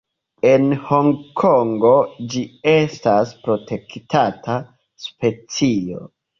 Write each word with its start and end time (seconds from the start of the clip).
En 0.51 0.63
Hongkongo, 0.87 1.91
ĝi 2.33 2.43
estas 2.73 3.37
protektata 3.45 4.59
specio. 5.07 6.13